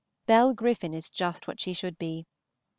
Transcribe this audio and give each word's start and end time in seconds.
Bell 0.25 0.55
Griffin 0.55 0.95
is 0.95 1.11
just 1.11 1.47
what 1.47 1.59
she 1.61 1.73
should 1.73 1.99
be. 1.99 2.25